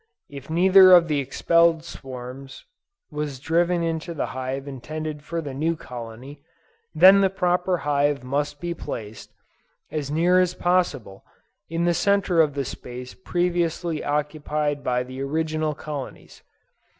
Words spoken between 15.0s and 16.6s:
the original colonies.